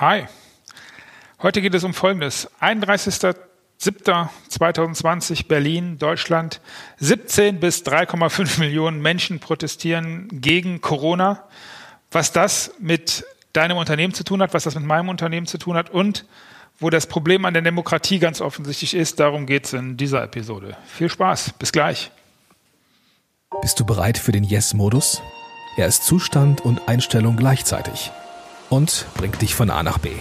Hi. 0.00 0.26
Heute 1.42 1.60
geht 1.60 1.74
es 1.74 1.84
um 1.84 1.92
Folgendes. 1.92 2.48
31.07.2020 2.62 5.46
Berlin, 5.46 5.98
Deutschland. 5.98 6.62
17 7.00 7.60
bis 7.60 7.84
3,5 7.84 8.60
Millionen 8.60 9.02
Menschen 9.02 9.40
protestieren 9.40 10.40
gegen 10.40 10.80
Corona. 10.80 11.44
Was 12.10 12.32
das 12.32 12.72
mit 12.78 13.26
deinem 13.52 13.76
Unternehmen 13.76 14.14
zu 14.14 14.24
tun 14.24 14.40
hat, 14.40 14.54
was 14.54 14.64
das 14.64 14.74
mit 14.74 14.84
meinem 14.84 15.10
Unternehmen 15.10 15.46
zu 15.46 15.58
tun 15.58 15.76
hat 15.76 15.90
und 15.90 16.24
wo 16.78 16.88
das 16.88 17.06
Problem 17.06 17.44
an 17.44 17.52
der 17.52 17.62
Demokratie 17.62 18.20
ganz 18.20 18.40
offensichtlich 18.40 18.94
ist, 18.94 19.20
darum 19.20 19.44
geht 19.44 19.66
es 19.66 19.74
in 19.74 19.98
dieser 19.98 20.22
Episode. 20.22 20.78
Viel 20.86 21.10
Spaß. 21.10 21.52
Bis 21.58 21.72
gleich. 21.72 22.10
Bist 23.60 23.78
du 23.78 23.84
bereit 23.84 24.16
für 24.16 24.32
den 24.32 24.44
Yes-Modus? 24.44 25.20
Er 25.76 25.86
ist 25.86 26.06
Zustand 26.06 26.62
und 26.62 26.88
Einstellung 26.88 27.36
gleichzeitig 27.36 28.10
und 28.70 29.06
bringt 29.14 29.42
dich 29.42 29.54
von 29.54 29.68
A 29.68 29.82
nach 29.82 29.98
B. 29.98 30.12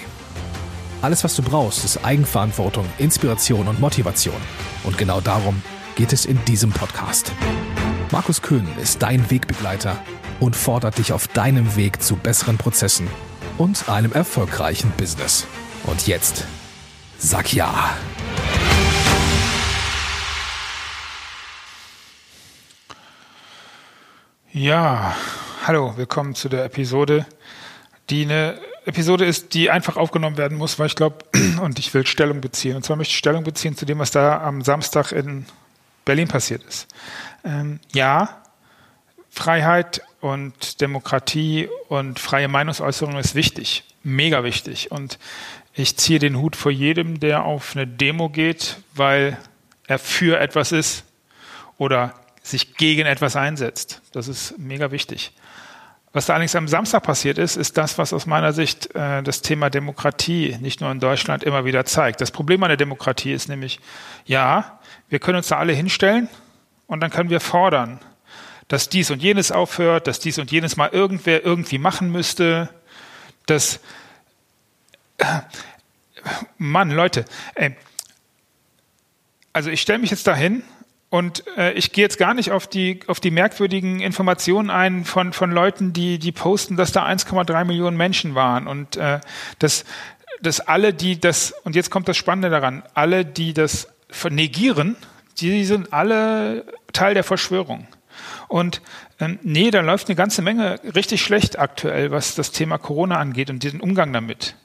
Alles, 1.02 1.24
was 1.24 1.36
du 1.36 1.42
brauchst, 1.42 1.86
ist 1.86 2.04
Eigenverantwortung, 2.04 2.86
Inspiration 2.98 3.70
und 3.70 3.80
Motivation. 3.80 4.36
Und 4.84 4.98
genau 4.98 5.22
darum 5.22 5.62
geht 5.96 6.12
es 6.12 6.26
in 6.26 6.44
diesem 6.44 6.72
Podcast. 6.72 7.32
Markus 8.12 8.42
Köhn 8.42 8.68
ist 8.82 9.02
dein 9.02 9.30
Wegbegleiter 9.32 9.98
und 10.42 10.56
fordert 10.56 10.98
dich 10.98 11.14
auf 11.14 11.28
deinem 11.30 11.76
Weg 11.78 12.02
zu 12.02 12.18
besseren 12.18 12.58
Prozessen 12.58 13.08
und 13.58 13.88
einem 13.88 14.12
erfolgreichen 14.12 14.92
Business. 14.98 15.48
Und 15.86 16.08
jetzt, 16.08 16.46
sag 17.18 17.54
ja. 17.54 17.96
Ja, 24.52 25.16
hallo, 25.66 25.94
willkommen 25.96 26.36
zu 26.36 26.50
der 26.50 26.66
Episode 26.66 27.26
die 28.10 28.24
eine 28.24 28.60
Episode 28.86 29.26
ist, 29.26 29.54
die 29.54 29.70
einfach 29.70 29.98
aufgenommen 29.98 30.38
werden 30.38 30.58
muss, 30.58 30.80
weil 30.80 30.88
ich 30.88 30.96
glaube, 30.96 31.26
und 31.62 31.80
ich 31.80 31.94
will 31.94 32.06
Stellung 32.06 32.42
beziehen. 32.42 32.76
Und 32.76 32.84
zwar 32.84 32.96
möchte 32.96 33.12
ich 33.12 33.18
Stellung 33.18 33.44
beziehen 33.44 33.78
zu 33.78 33.86
dem, 33.86 34.00
was 34.00 34.12
da 34.12 34.42
am 34.42 34.62
Samstag 34.62 35.12
in 35.12 35.46
Berlin 36.06 36.28
passiert 36.28 36.64
ist. 36.64 36.88
Ähm, 37.44 37.80
ja, 37.94 38.42
Freiheit 39.30 40.02
und 40.22 40.82
Demokratie 40.82 41.70
und 41.88 42.20
freie 42.20 42.48
Meinungsäußerung 42.48 43.18
ist 43.18 43.36
wichtig, 43.36 43.84
mega 44.04 44.44
wichtig. 44.44 44.92
Und 44.92 45.20
ich 45.74 45.98
ziehe 45.98 46.20
den 46.20 46.38
Hut 46.38 46.56
vor 46.56 46.72
jedem, 46.72 47.20
der 47.20 47.44
auf 47.46 47.76
eine 47.76 47.86
Demo 47.88 48.30
geht, 48.30 48.78
weil 48.96 49.38
er 49.88 50.00
für 50.00 50.40
etwas 50.40 50.72
ist 50.72 51.04
oder 51.78 52.14
sich 52.42 52.76
gegen 52.76 53.06
etwas 53.06 53.36
einsetzt. 53.36 54.02
Das 54.12 54.28
ist 54.28 54.58
mega 54.58 54.92
wichtig. 54.92 55.32
Was 56.12 56.26
da 56.26 56.34
allerdings 56.34 56.56
am 56.56 56.68
Samstag 56.68 57.04
passiert 57.04 57.38
ist, 57.38 57.56
ist 57.56 57.78
das, 57.78 58.00
was 58.00 58.14
aus 58.14 58.26
meiner 58.26 58.52
Sicht 58.52 58.96
äh, 58.96 59.22
das 59.22 59.42
Thema 59.42 59.70
Demokratie 59.70 60.58
nicht 60.60 60.82
nur 60.82 60.92
in 60.92 61.00
Deutschland 61.00 61.44
immer 61.44 61.66
wieder 61.66 61.86
zeigt. 61.86 62.20
Das 62.20 62.32
Problem 62.32 62.64
an 62.64 62.70
der 62.70 62.78
Demokratie 62.78 63.32
ist 63.32 63.48
nämlich, 63.48 63.80
ja, 64.26 64.80
wir 65.10 65.20
können 65.20 65.38
uns 65.38 65.50
da 65.50 65.58
alle 65.58 65.74
hinstellen 65.74 66.28
und 66.88 67.02
dann 67.02 67.12
können 67.12 67.30
wir 67.30 67.40
fordern, 67.40 68.00
dass 68.68 68.90
dies 68.90 69.12
und 69.12 69.22
jenes 69.22 69.52
aufhört, 69.52 70.08
dass 70.08 70.20
dies 70.20 70.40
und 70.40 70.52
jenes 70.52 70.78
mal 70.78 70.90
irgendwer 70.90 71.46
irgendwie 71.46 71.78
machen 71.78 72.12
müsste, 72.12 72.70
dass 73.46 73.80
äh, 75.20 75.26
Mann, 76.58 76.90
Leute, 76.90 77.26
ey, 77.54 77.76
also 79.54 79.70
ich 79.70 79.82
stelle 79.82 80.00
mich 80.00 80.10
jetzt 80.10 80.26
dahin 80.26 80.64
und 81.10 81.44
äh, 81.58 81.74
ich 81.74 81.92
gehe 81.92 82.04
jetzt 82.04 82.20
gar 82.20 82.34
nicht 82.34 82.52
auf 82.52 82.68
die, 82.68 83.00
auf 83.08 83.20
die 83.20 83.32
merkwürdigen 83.32 84.00
Informationen 84.00 84.70
ein 84.70 85.06
von, 85.06 85.34
von 85.34 85.52
Leuten, 85.52 85.92
die, 85.92 86.20
die 86.20 86.32
posten, 86.32 86.76
dass 86.76 86.92
da 86.92 87.06
1,3 87.08 87.66
Millionen 87.66 87.98
Menschen 87.98 88.36
waren 88.36 88.68
und 88.68 88.96
äh, 88.98 89.20
dass, 89.58 89.86
dass 90.42 90.60
alle, 90.60 90.94
die 90.94 91.20
das, 91.20 91.54
und 91.64 91.76
jetzt 91.76 91.90
kommt 91.90 92.08
das 92.08 92.18
Spannende 92.18 92.52
daran, 92.52 92.84
alle, 92.94 93.26
die 93.26 93.54
das 93.54 93.88
negieren, 94.30 94.98
die 95.40 95.66
sind 95.66 95.94
alle 95.94 96.66
Teil 96.94 97.14
der 97.14 97.24
Verschwörung. 97.24 97.88
Und 98.48 98.82
ähm, 99.20 99.40
nee, 99.42 99.72
da 99.72 99.82
läuft 99.82 100.10
eine 100.10 100.16
ganze 100.16 100.42
Menge 100.42 100.80
richtig 100.96 101.22
schlecht 101.22 101.58
aktuell, 101.58 102.12
was 102.12 102.36
das 102.36 102.52
Thema 102.52 102.78
Corona 102.78 103.18
angeht 103.18 103.50
und 103.50 103.64
diesen 103.64 103.82
Umgang 103.82 104.14
damit. 104.14 104.56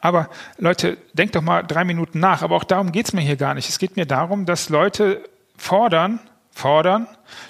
Aber 0.00 0.28
Leute, 0.58 0.98
denkt 1.14 1.34
doch 1.34 1.42
mal 1.42 1.62
drei 1.62 1.84
Minuten 1.84 2.20
nach. 2.20 2.42
Aber 2.42 2.56
auch 2.56 2.64
darum 2.64 2.92
geht's 2.92 3.12
mir 3.12 3.22
hier 3.22 3.36
gar 3.36 3.54
nicht. 3.54 3.68
Es 3.68 3.78
geht 3.78 3.96
mir 3.96 4.06
darum, 4.06 4.44
dass 4.44 4.68
Leute 4.68 5.24
fordern, 5.56 6.20
fordern, 6.50 7.08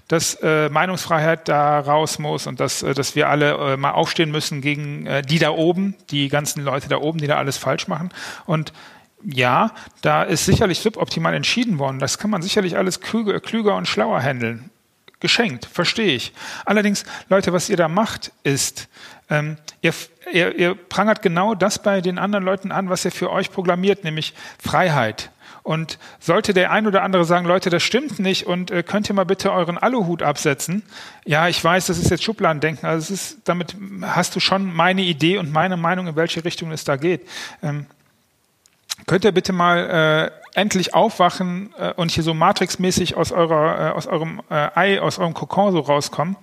dass 0.08 0.34
äh, 0.42 0.68
Meinungsfreiheit 0.70 1.48
da 1.48 1.80
raus 1.80 2.18
muss 2.18 2.46
und 2.46 2.58
dass, 2.60 2.82
äh, 2.82 2.94
dass 2.94 3.14
wir 3.14 3.28
alle 3.28 3.74
äh, 3.74 3.76
mal 3.76 3.92
aufstehen 3.92 4.30
müssen 4.30 4.60
gegen 4.60 5.06
äh, 5.06 5.22
die 5.22 5.38
da 5.38 5.50
oben, 5.50 5.94
die 6.10 6.28
ganzen 6.28 6.64
Leute 6.64 6.88
da 6.88 6.98
oben, 6.98 7.18
die 7.18 7.26
da 7.26 7.36
alles 7.36 7.58
falsch 7.58 7.86
machen. 7.86 8.10
Und 8.46 8.72
ja, 9.24 9.72
da 10.02 10.22
ist 10.22 10.44
sicherlich 10.44 10.80
suboptimal 10.80 11.34
entschieden 11.34 11.78
worden. 11.78 11.98
Das 11.98 12.18
kann 12.18 12.30
man 12.30 12.42
sicherlich 12.42 12.76
alles 12.76 13.00
klüger, 13.00 13.40
klüger 13.40 13.76
und 13.76 13.88
schlauer 13.88 14.20
handeln. 14.20 14.70
Geschenkt, 15.20 15.64
verstehe 15.64 16.14
ich. 16.14 16.32
Allerdings, 16.66 17.04
Leute, 17.30 17.52
was 17.52 17.70
ihr 17.70 17.78
da 17.78 17.88
macht, 17.88 18.32
ist, 18.42 18.88
ähm, 19.30 19.56
ihr, 19.80 19.94
ihr, 20.30 20.58
ihr 20.58 20.74
prangert 20.74 21.22
genau 21.22 21.54
das 21.54 21.82
bei 21.82 22.02
den 22.02 22.18
anderen 22.18 22.44
Leuten 22.44 22.72
an, 22.72 22.90
was 22.90 23.06
ihr 23.06 23.12
für 23.12 23.30
euch 23.30 23.50
programmiert, 23.50 24.04
nämlich 24.04 24.34
Freiheit, 24.58 25.30
und 25.64 25.98
sollte 26.20 26.52
der 26.52 26.70
ein 26.70 26.86
oder 26.86 27.02
andere 27.02 27.24
sagen, 27.24 27.46
Leute, 27.46 27.70
das 27.70 27.82
stimmt 27.82 28.18
nicht 28.20 28.46
und 28.46 28.70
äh, 28.70 28.82
könnt 28.82 29.08
ihr 29.08 29.14
mal 29.14 29.24
bitte 29.24 29.50
euren 29.50 29.78
Aluhut 29.78 30.22
absetzen? 30.22 30.82
Ja, 31.24 31.48
ich 31.48 31.64
weiß, 31.64 31.86
das 31.86 31.98
ist 31.98 32.10
jetzt 32.10 32.22
Schubladendenken. 32.22 32.86
Also 32.86 33.14
es 33.14 33.32
ist, 33.32 33.48
damit 33.48 33.74
hast 34.02 34.36
du 34.36 34.40
schon 34.40 34.72
meine 34.72 35.00
Idee 35.00 35.38
und 35.38 35.50
meine 35.50 35.78
Meinung, 35.78 36.06
in 36.06 36.16
welche 36.16 36.44
Richtung 36.44 36.70
es 36.70 36.84
da 36.84 36.96
geht. 36.96 37.26
Ähm, 37.62 37.86
könnt 39.06 39.24
ihr 39.24 39.32
bitte 39.32 39.54
mal 39.54 40.30
äh, 40.54 40.60
endlich 40.60 40.92
aufwachen 40.92 41.72
äh, 41.78 41.94
und 41.94 42.10
hier 42.10 42.24
so 42.24 42.34
matrixmäßig 42.34 43.16
aus 43.16 43.32
eurer, 43.32 43.88
äh, 43.88 43.92
aus 43.92 44.06
eurem 44.06 44.42
äh, 44.50 44.68
Ei, 44.74 45.00
aus 45.00 45.18
eurem 45.18 45.32
Kokon 45.32 45.72
so 45.72 45.80
rauskommen? 45.80 46.36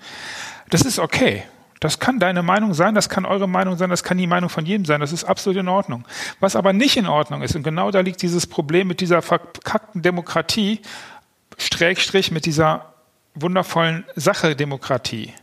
Das 0.72 0.82
ist 0.82 0.98
okay. 0.98 1.44
Das 1.82 1.98
kann 1.98 2.20
deine 2.20 2.44
Meinung 2.44 2.76
sein, 2.76 2.94
das 2.94 3.10
kann 3.10 3.26
eure 3.26 3.50
Meinung 3.50 3.76
sein, 3.76 3.90
das 3.90 4.04
kann 4.04 4.20
die 4.20 4.28
Meinung 4.28 4.50
von 4.50 4.68
jedem 4.68 4.86
sein, 4.86 5.02
das 5.02 5.12
ist 5.12 5.24
absolut 5.24 5.60
in 5.60 5.68
Ordnung. 5.68 6.06
Was 6.40 6.56
aber 6.56 6.74
nicht 6.74 6.96
in 6.96 7.08
Ordnung 7.08 7.42
ist, 7.42 7.56
und 7.56 7.64
genau 7.64 7.90
da 7.90 8.02
liegt 8.02 8.22
dieses 8.22 8.46
Problem 8.46 8.88
mit 8.88 9.02
dieser 9.02 9.24
verkackten 9.24 10.04
Demokratie, 10.04 10.82
Strägstrich 11.58 12.30
mit 12.32 12.46
dieser 12.46 12.94
wundervollen 13.34 14.06
Sache 14.16 14.56
Demokratie. 14.56 15.34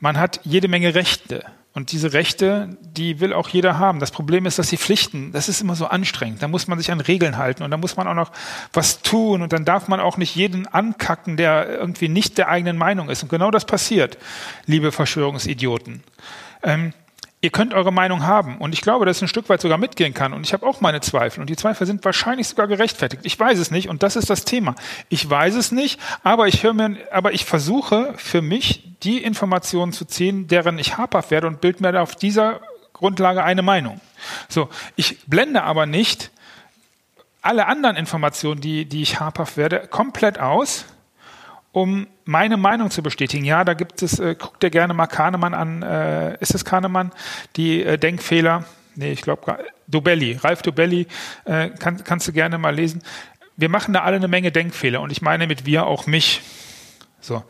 Man 0.00 0.18
hat 0.18 0.40
jede 0.42 0.66
Menge 0.66 0.96
Rechte. 0.96 1.44
Und 1.78 1.92
diese 1.92 2.12
Rechte, 2.12 2.76
die 2.82 3.20
will 3.20 3.32
auch 3.32 3.48
jeder 3.50 3.78
haben. 3.78 4.00
Das 4.00 4.10
Problem 4.10 4.46
ist, 4.46 4.58
dass 4.58 4.68
die 4.68 4.76
Pflichten, 4.76 5.30
das 5.30 5.48
ist 5.48 5.60
immer 5.60 5.76
so 5.76 5.86
anstrengend. 5.86 6.42
Da 6.42 6.48
muss 6.48 6.66
man 6.66 6.76
sich 6.76 6.90
an 6.90 7.00
Regeln 7.00 7.36
halten 7.36 7.62
und 7.62 7.70
da 7.70 7.76
muss 7.76 7.96
man 7.96 8.08
auch 8.08 8.14
noch 8.14 8.32
was 8.72 9.00
tun 9.00 9.42
und 9.42 9.52
dann 9.52 9.64
darf 9.64 9.86
man 9.86 10.00
auch 10.00 10.16
nicht 10.16 10.34
jeden 10.34 10.66
ankacken, 10.66 11.36
der 11.36 11.68
irgendwie 11.68 12.08
nicht 12.08 12.36
der 12.36 12.48
eigenen 12.48 12.78
Meinung 12.78 13.08
ist. 13.08 13.22
Und 13.22 13.28
genau 13.28 13.52
das 13.52 13.64
passiert, 13.64 14.18
liebe 14.66 14.90
Verschwörungsidioten. 14.90 16.02
Ähm, 16.64 16.94
Ihr 17.40 17.50
könnt 17.50 17.72
eure 17.72 17.92
Meinung 17.92 18.26
haben 18.26 18.58
und 18.58 18.72
ich 18.72 18.80
glaube, 18.80 19.06
dass 19.06 19.18
es 19.18 19.22
ein 19.22 19.28
Stück 19.28 19.48
weit 19.48 19.60
sogar 19.60 19.78
mitgehen 19.78 20.12
kann 20.12 20.32
und 20.32 20.44
ich 20.44 20.52
habe 20.52 20.66
auch 20.66 20.80
meine 20.80 21.00
Zweifel 21.00 21.40
und 21.40 21.48
die 21.48 21.54
Zweifel 21.54 21.86
sind 21.86 22.04
wahrscheinlich 22.04 22.48
sogar 22.48 22.66
gerechtfertigt. 22.66 23.22
Ich 23.24 23.38
weiß 23.38 23.60
es 23.60 23.70
nicht 23.70 23.88
und 23.88 24.02
das 24.02 24.16
ist 24.16 24.28
das 24.28 24.44
Thema. 24.44 24.74
Ich 25.08 25.28
weiß 25.28 25.54
es 25.54 25.70
nicht, 25.70 26.00
aber 26.24 26.48
ich 26.48 26.64
höre 26.64 26.74
mir, 26.74 26.96
aber 27.12 27.32
ich 27.32 27.44
versuche 27.44 28.12
für 28.16 28.42
mich 28.42 28.82
die 29.04 29.22
Informationen 29.22 29.92
zu 29.92 30.04
ziehen, 30.04 30.48
deren 30.48 30.80
ich 30.80 30.98
habhaft 30.98 31.30
werde 31.30 31.46
und 31.46 31.60
bild 31.60 31.80
mir 31.80 32.02
auf 32.02 32.16
dieser 32.16 32.60
Grundlage 32.92 33.44
eine 33.44 33.62
Meinung. 33.62 34.00
So, 34.48 34.68
ich 34.96 35.18
blende 35.26 35.62
aber 35.62 35.86
nicht 35.86 36.32
alle 37.40 37.66
anderen 37.66 37.96
Informationen, 37.96 38.60
die, 38.60 38.84
die 38.84 39.02
ich 39.02 39.20
habhaft 39.20 39.56
werde, 39.56 39.86
komplett 39.88 40.40
aus 40.40 40.86
um 41.78 42.08
meine 42.24 42.56
Meinung 42.56 42.90
zu 42.90 43.02
bestätigen. 43.02 43.44
Ja, 43.44 43.64
da 43.64 43.74
gibt 43.74 44.02
es, 44.02 44.18
äh, 44.18 44.34
guckt 44.34 44.62
dir 44.62 44.70
gerne 44.70 44.94
mal 44.94 45.06
Kahnemann 45.06 45.54
an, 45.54 45.82
äh, 45.82 46.36
ist 46.40 46.54
es 46.54 46.64
Kahnemann, 46.64 47.12
die 47.56 47.82
äh, 47.82 47.98
Denkfehler, 47.98 48.64
nee, 48.96 49.12
ich 49.12 49.22
glaube, 49.22 49.58
Dobelli, 49.86 50.38
Ralf 50.42 50.62
Dobelli, 50.62 51.06
äh, 51.44 51.70
kann, 51.70 52.02
kannst 52.02 52.26
du 52.26 52.32
gerne 52.32 52.58
mal 52.58 52.74
lesen. 52.74 53.02
Wir 53.56 53.68
machen 53.68 53.94
da 53.94 54.02
alle 54.02 54.16
eine 54.16 54.28
Menge 54.28 54.52
Denkfehler 54.52 55.00
und 55.00 55.10
ich 55.10 55.22
meine 55.22 55.46
mit 55.46 55.66
wir 55.66 55.86
auch 55.86 56.06
mich. 56.06 56.42
So, 57.20 57.44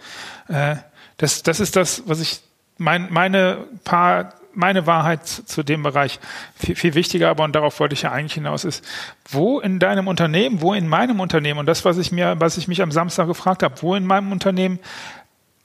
äh, 0.49 0.77
das, 1.17 1.43
das 1.43 1.61
ist 1.61 1.75
das, 1.77 2.03
was 2.07 2.21
ich 2.21 2.41
mein, 2.77 3.09
meine 3.11 3.67
paar 3.85 4.35
meine 4.55 4.87
Wahrheit 4.87 5.27
zu 5.27 5.63
dem 5.63 5.83
Bereich. 5.83 6.19
Viel, 6.57 6.77
viel 6.77 6.95
wichtiger 6.95 7.31
aber, 7.31 7.45
und 7.45 7.55
darauf 7.55 7.79
wollte 7.81 7.95
ich 7.95 8.03
ja 8.03 8.13
eigentlich 8.13 8.35
hinaus, 8.35 8.65
ist, 8.65 8.85
wo 9.29 9.61
in 9.61 9.79
deinem 9.79 10.09
Unternehmen, 10.09 10.61
wo 10.61 10.75
in 10.75 10.89
meinem 10.89 11.21
Unternehmen, 11.21 11.61
und 11.61 11.67
das, 11.67 11.85
was 11.85 11.99
ich 11.99 12.13
mir, 12.13 12.37
was 12.39 12.57
ich 12.57 12.69
mich 12.69 12.83
am 12.83 12.93
Samstag 12.93 13.27
gefragt 13.27 13.63
habe, 13.63 13.81
wo 13.83 13.95
in 13.95 14.05
meinem 14.05 14.33
Unternehmen 14.33 14.79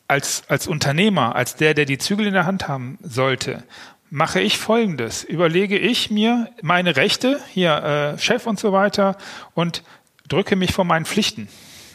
als, 0.08 0.44
als 0.48 0.68
Unternehmer, 0.68 1.36
als 1.36 1.56
der, 1.56 1.74
der 1.74 1.86
die 1.86 1.98
Zügel 1.98 2.28
in 2.28 2.34
der 2.34 2.46
Hand 2.46 2.68
haben 2.68 2.98
sollte, 3.02 3.64
mache 4.10 4.42
ich 4.42 4.60
Folgendes. 4.60 5.24
Überlege 5.24 5.78
ich 5.78 6.12
mir 6.12 6.50
meine 6.62 6.96
Rechte, 6.96 7.40
hier 7.50 8.16
äh, 8.16 8.20
Chef 8.20 8.46
und 8.46 8.60
so 8.60 8.72
weiter, 8.72 9.18
und 9.56 9.84
drücke 10.28 10.56
mich 10.56 10.72
vor 10.72 10.86
meinen 10.86 11.06
Pflichten 11.06 11.48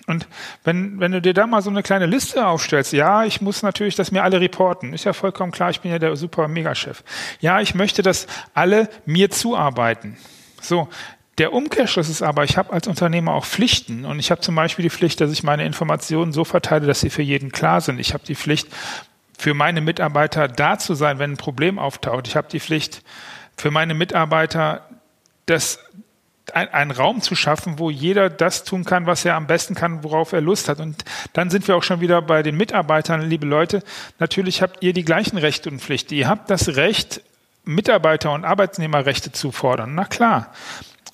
Und 0.09 0.27
wenn, 0.65 0.99
wenn 1.01 1.13
du 1.13 1.21
dir 1.21 1.35
da 1.35 1.47
mal 1.47 1.63
so 1.63 1.71
eine 1.71 1.83
kleine 1.83 2.07
Liste 2.07 2.47
aufstellst, 2.47 2.93
ja, 2.93 3.25
ich 3.25 3.41
muss 3.41 3.63
natürlich, 3.63 3.95
dass 3.95 4.11
mir 4.11 4.23
alle 4.23 4.41
reporten. 4.41 4.95
Ist 4.95 5.05
ja 5.05 5.13
vollkommen 5.13 5.53
klar, 5.53 5.71
ich 5.71 5.81
bin 5.81 5.91
ja 5.91 5.99
der 5.99 6.17
super 6.17 6.49
Megachef. 6.49 7.05
Ja, 7.41 7.61
ich 7.61 7.75
möchte, 7.75 8.03
dass 8.03 8.27
alle 8.55 8.89
mir 9.05 9.31
zuarbeiten. 9.31 10.17
So, 10.61 10.89
der 11.37 11.53
Umkehrschluss 11.53 12.09
ist 12.09 12.23
aber, 12.23 12.45
ich 12.45 12.57
habe 12.57 12.73
als 12.73 12.89
Unternehmer 12.89 13.35
auch 13.35 13.45
Pflichten 13.45 14.05
und 14.05 14.19
ich 14.19 14.31
habe 14.31 14.41
zum 14.41 14.55
Beispiel 14.55 14.83
die 14.83 14.91
Pflicht, 14.91 15.21
dass 15.21 15.31
ich 15.31 15.43
meine 15.43 15.65
Informationen 15.65 16.33
so 16.33 16.45
verteile, 16.45 16.87
dass 16.87 17.01
sie 17.01 17.11
für 17.11 17.23
jeden 17.23 17.53
klar 17.53 17.81
sind. 17.81 18.01
Ich 18.01 18.15
habe 18.15 18.25
die 18.25 18.35
Pflicht, 18.35 18.69
für 19.39 19.55
meine 19.55 19.81
Mitarbeiter 19.81 20.49
da 20.49 20.79
zu 20.79 20.95
sein, 20.95 21.21
wenn 21.21 21.33
ein 21.33 21.37
Problem 21.37 21.79
auftaucht. 21.79 22.27
Ich 22.27 22.35
habe 22.35 22.49
die 22.49 22.59
Pflicht, 22.59 23.03
für 23.57 23.71
meine 23.71 23.95
Mitarbeiter 23.95 24.89
das 25.47 25.79
ein, 26.55 26.69
einen 26.69 26.91
Raum 26.91 27.21
zu 27.21 27.35
schaffen, 27.35 27.79
wo 27.79 27.91
jeder 27.91 28.31
das 28.31 28.65
tun 28.65 28.85
kann, 28.85 29.07
was 29.07 29.25
er 29.25 29.35
am 29.35 29.47
besten 29.47 29.75
kann, 29.75 30.05
worauf 30.05 30.33
er 30.33 30.41
Lust 30.41 30.69
hat. 30.69 30.81
Und 30.81 31.05
dann 31.33 31.51
sind 31.51 31.69
wir 31.69 31.77
auch 31.77 31.83
schon 31.83 32.01
wieder 32.01 32.23
bei 32.23 32.43
den 32.43 32.57
Mitarbeitern, 32.57 33.23
liebe 33.23 33.47
Leute. 33.47 33.83
Natürlich 34.19 34.63
habt 34.63 34.83
ihr 34.83 34.93
die 34.93 35.05
gleichen 35.05 35.39
Rechte 35.39 35.71
und 35.71 35.81
Pflichten. 35.81 36.15
Ihr 36.15 36.29
habt 36.29 36.51
das 36.51 36.77
Recht, 36.77 37.23
Mitarbeiter- 37.65 38.33
und 38.33 38.45
Arbeitnehmerrechte 38.45 39.33
zu 39.33 39.53
fordern. 39.53 39.95
Na 39.95 40.05
klar. 40.05 40.53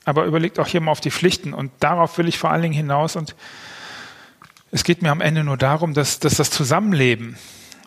Aber 0.04 0.24
überlegt 0.24 0.58
auch 0.58 0.66
hier 0.66 0.80
mal 0.80 0.92
auf 0.92 1.00
die 1.00 1.10
Pflichten. 1.10 1.54
Und 1.54 1.72
darauf 1.80 2.18
will 2.18 2.28
ich 2.28 2.38
vor 2.38 2.50
allen 2.50 2.62
Dingen 2.62 2.74
hinaus. 2.74 3.16
Und 3.16 3.34
es 4.70 4.84
geht 4.84 5.02
mir 5.02 5.10
am 5.10 5.20
Ende 5.20 5.44
nur 5.44 5.56
darum, 5.56 5.94
dass, 5.94 6.20
dass 6.20 6.36
das 6.36 6.50
Zusammenleben 6.50 7.36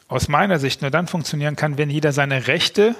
aus 0.08 0.28
meiner 0.28 0.60
Sicht 0.60 0.82
nur 0.82 0.92
dann 0.92 1.08
funktionieren 1.08 1.56
kann, 1.56 1.78
wenn 1.78 1.90
jeder 1.90 2.12
seine 2.14 2.48
Rechte 2.48 2.96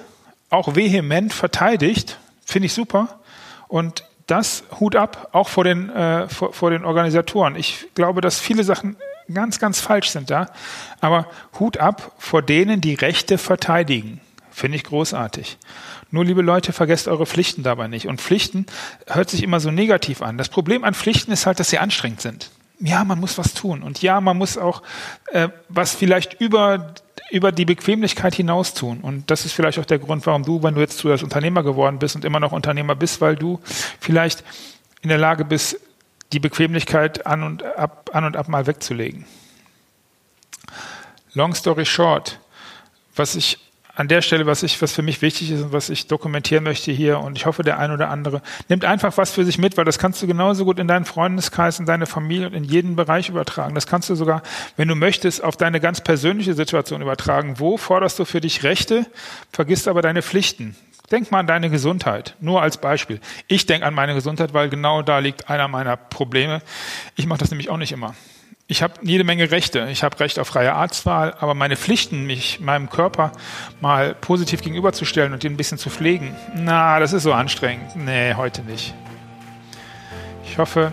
auch 0.50 0.74
vehement 0.74 1.32
verteidigt. 1.32 2.18
Finde 2.44 2.66
ich 2.66 2.72
super. 2.72 3.20
Und 3.66 4.04
das 4.28 4.62
Hut 4.78 4.94
ab, 4.94 5.30
auch 5.32 5.48
vor 5.48 5.64
den, 5.64 5.90
äh, 5.90 6.28
vor, 6.28 6.52
vor 6.52 6.70
den 6.70 6.84
Organisatoren. 6.84 7.56
Ich 7.56 7.86
glaube, 7.94 8.20
dass 8.20 8.38
viele 8.38 8.62
Sachen 8.62 8.96
ganz, 9.32 9.58
ganz 9.58 9.80
falsch 9.80 10.10
sind 10.10 10.30
da. 10.30 10.50
Aber 11.00 11.26
Hut 11.58 11.78
ab 11.78 12.12
vor 12.18 12.42
denen, 12.42 12.80
die 12.80 12.94
Rechte 12.94 13.38
verteidigen. 13.38 14.20
Finde 14.50 14.76
ich 14.76 14.84
großartig. 14.84 15.58
Nur, 16.10 16.24
liebe 16.24 16.42
Leute, 16.42 16.72
vergesst 16.72 17.08
eure 17.08 17.26
Pflichten 17.26 17.62
dabei 17.62 17.86
nicht. 17.88 18.06
Und 18.06 18.20
Pflichten 18.20 18.66
hört 19.06 19.30
sich 19.30 19.42
immer 19.42 19.60
so 19.60 19.70
negativ 19.70 20.22
an. 20.22 20.38
Das 20.38 20.48
Problem 20.48 20.84
an 20.84 20.94
Pflichten 20.94 21.32
ist 21.32 21.46
halt, 21.46 21.60
dass 21.60 21.70
sie 21.70 21.78
anstrengend 21.78 22.20
sind. 22.20 22.50
Ja, 22.80 23.04
man 23.04 23.18
muss 23.18 23.38
was 23.38 23.54
tun. 23.54 23.82
Und 23.82 24.02
ja, 24.02 24.20
man 24.20 24.36
muss 24.36 24.56
auch 24.56 24.82
äh, 25.32 25.48
was 25.68 25.94
vielleicht 25.94 26.40
über 26.40 26.94
über 27.30 27.52
die 27.52 27.64
Bequemlichkeit 27.64 28.34
hinaus 28.34 28.74
tun. 28.74 29.00
Und 29.00 29.30
das 29.30 29.44
ist 29.44 29.52
vielleicht 29.52 29.78
auch 29.78 29.84
der 29.84 29.98
Grund, 29.98 30.24
warum 30.26 30.44
du, 30.44 30.62
wenn 30.62 30.74
du 30.74 30.80
jetzt 30.80 30.98
zuerst 30.98 31.22
Unternehmer 31.22 31.62
geworden 31.62 31.98
bist 31.98 32.16
und 32.16 32.24
immer 32.24 32.40
noch 32.40 32.52
Unternehmer 32.52 32.94
bist, 32.94 33.20
weil 33.20 33.36
du 33.36 33.60
vielleicht 34.00 34.44
in 35.02 35.08
der 35.08 35.18
Lage 35.18 35.44
bist, 35.44 35.78
die 36.32 36.40
Bequemlichkeit 36.40 37.26
an 37.26 37.42
und 37.42 37.62
ab, 37.62 38.10
an 38.12 38.24
und 38.24 38.36
ab 38.36 38.48
mal 38.48 38.66
wegzulegen. 38.66 39.26
Long 41.34 41.54
story 41.54 41.86
short, 41.86 42.38
was 43.14 43.34
ich 43.34 43.58
an 43.98 44.06
der 44.06 44.22
Stelle, 44.22 44.46
was 44.46 44.62
ich, 44.62 44.80
was 44.80 44.92
für 44.92 45.02
mich 45.02 45.22
wichtig 45.22 45.50
ist 45.50 45.60
und 45.60 45.72
was 45.72 45.90
ich 45.90 46.06
dokumentieren 46.06 46.62
möchte 46.62 46.92
hier, 46.92 47.18
und 47.18 47.36
ich 47.36 47.46
hoffe, 47.46 47.64
der 47.64 47.80
ein 47.80 47.90
oder 47.90 48.10
andere 48.10 48.42
nimmt 48.68 48.84
einfach 48.84 49.16
was 49.16 49.32
für 49.32 49.44
sich 49.44 49.58
mit, 49.58 49.76
weil 49.76 49.84
das 49.84 49.98
kannst 49.98 50.22
du 50.22 50.28
genauso 50.28 50.64
gut 50.64 50.78
in 50.78 50.86
deinen 50.86 51.04
Freundeskreis, 51.04 51.80
in 51.80 51.84
deine 51.84 52.06
Familie 52.06 52.46
und 52.46 52.54
in 52.54 52.62
jeden 52.62 52.94
Bereich 52.94 53.28
übertragen. 53.28 53.74
Das 53.74 53.88
kannst 53.88 54.08
du 54.08 54.14
sogar, 54.14 54.42
wenn 54.76 54.86
du 54.86 54.94
möchtest, 54.94 55.42
auf 55.42 55.56
deine 55.56 55.80
ganz 55.80 56.00
persönliche 56.00 56.54
Situation 56.54 57.02
übertragen. 57.02 57.58
Wo 57.58 57.76
forderst 57.76 58.20
du 58.20 58.24
für 58.24 58.40
dich 58.40 58.62
Rechte, 58.62 59.04
vergisst 59.50 59.88
aber 59.88 60.00
deine 60.00 60.22
Pflichten? 60.22 60.76
Denk 61.10 61.32
mal 61.32 61.40
an 61.40 61.48
deine 61.48 61.68
Gesundheit, 61.68 62.36
nur 62.38 62.62
als 62.62 62.76
Beispiel. 62.76 63.18
Ich 63.48 63.66
denke 63.66 63.84
an 63.84 63.94
meine 63.94 64.14
Gesundheit, 64.14 64.54
weil 64.54 64.68
genau 64.68 65.02
da 65.02 65.18
liegt 65.18 65.50
einer 65.50 65.66
meiner 65.66 65.96
Probleme. 65.96 66.62
Ich 67.16 67.26
mache 67.26 67.40
das 67.40 67.50
nämlich 67.50 67.68
auch 67.68 67.78
nicht 67.78 67.90
immer 67.90 68.14
ich 68.70 68.82
habe 68.82 68.92
jede 69.02 69.24
Menge 69.24 69.50
Rechte. 69.50 69.88
Ich 69.90 70.02
habe 70.02 70.20
Recht 70.20 70.38
auf 70.38 70.48
freie 70.48 70.74
Arztwahl, 70.74 71.34
aber 71.40 71.54
meine 71.54 71.76
Pflichten, 71.76 72.24
mich 72.24 72.60
meinem 72.60 72.90
Körper 72.90 73.32
mal 73.80 74.14
positiv 74.14 74.60
gegenüberzustellen 74.60 75.32
und 75.32 75.42
ihn 75.42 75.54
ein 75.54 75.56
bisschen 75.56 75.78
zu 75.78 75.88
pflegen, 75.88 76.36
na, 76.54 77.00
das 77.00 77.14
ist 77.14 77.22
so 77.22 77.32
anstrengend. 77.32 77.96
Nee, 77.96 78.34
heute 78.34 78.62
nicht. 78.62 78.92
Ich 80.44 80.58
hoffe, 80.58 80.92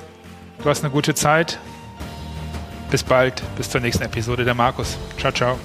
du 0.63 0.69
hast 0.69 0.83
eine 0.83 0.91
gute 0.91 1.13
Zeit. 1.15 1.59
Bis 2.91 3.03
bald, 3.03 3.43
bis 3.57 3.69
zur 3.69 3.81
nächsten 3.81 4.03
Episode 4.03 4.45
der 4.45 4.53
Markus. 4.53 4.97
Ciao, 5.17 5.33
ciao. 5.33 5.59